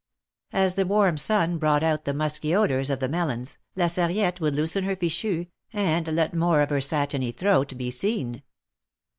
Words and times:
As 0.51 0.73
the 0.73 0.87
warm 0.87 1.15
sun 1.15 1.59
brought 1.59 1.83
out 1.83 2.05
the 2.05 2.13
musky 2.15 2.55
odors 2.55 2.89
of 2.89 2.99
the 2.99 3.07
melons. 3.07 3.59
La 3.75 3.85
Sarriette 3.85 4.39
would 4.41 4.55
loosen 4.55 4.83
her 4.83 4.95
fichu, 4.95 5.45
and 5.71 6.07
let 6.07 6.33
more 6.33 6.61
of 6.61 6.71
her 6.71 6.81
satiny 6.81 7.31
throat 7.31 7.71
be 7.77 7.91
seen. 7.91 8.41